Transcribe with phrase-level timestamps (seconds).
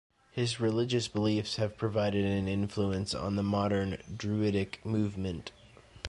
[0.31, 5.51] His religious beliefs have provided an influence on the modern druidic movement.